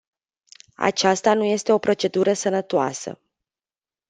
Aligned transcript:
Aceasta 0.77 1.33
nu 1.33 1.43
este 1.43 1.71
o 1.71 1.77
procedură 1.77 2.33
sănătoasă. 2.33 3.19